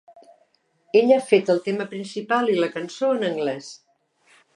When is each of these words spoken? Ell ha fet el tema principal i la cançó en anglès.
Ell 1.01 1.11
ha 1.15 1.19
fet 1.25 1.51
el 1.53 1.61
tema 1.67 1.87
principal 1.91 2.49
i 2.53 2.57
la 2.63 2.71
cançó 2.77 3.11
en 3.19 3.27
anglès. 3.29 3.69